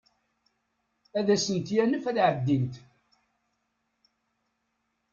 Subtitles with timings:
[1.19, 2.75] Ad asent-yanef ad ɛeddint.